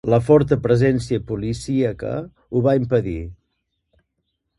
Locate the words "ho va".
2.23-2.73